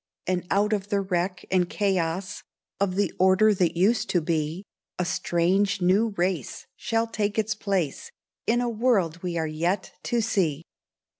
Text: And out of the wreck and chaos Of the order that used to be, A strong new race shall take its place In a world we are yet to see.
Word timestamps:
And 0.25 0.47
out 0.49 0.73
of 0.73 0.89
the 0.89 0.99
wreck 0.99 1.45
and 1.51 1.69
chaos 1.69 2.41
Of 2.79 2.95
the 2.95 3.13
order 3.19 3.53
that 3.53 3.77
used 3.77 4.09
to 4.09 4.19
be, 4.19 4.63
A 4.97 5.05
strong 5.05 5.67
new 5.79 6.07
race 6.17 6.65
shall 6.75 7.05
take 7.05 7.37
its 7.37 7.53
place 7.53 8.09
In 8.47 8.61
a 8.61 8.67
world 8.67 9.21
we 9.21 9.37
are 9.37 9.45
yet 9.45 9.91
to 10.05 10.19
see. 10.19 10.63